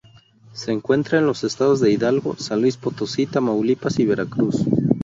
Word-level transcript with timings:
Se 0.53 0.71
encuentra 0.71 1.19
en 1.19 1.27
los 1.27 1.43
estados 1.43 1.79
de 1.79 1.91
Hidalgo, 1.91 2.35
San 2.35 2.61
Luis 2.63 2.75
Potosí, 2.75 3.27
Tamaulipas 3.27 3.99
y 3.99 4.07
Veracruz. 4.07 4.55